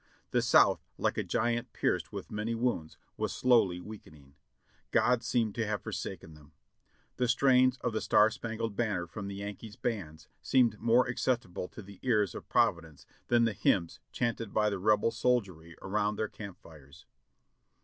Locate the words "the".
0.31-0.41, 7.17-7.27, 7.93-8.01, 9.27-9.35, 11.83-11.99, 13.45-13.53, 14.71-14.79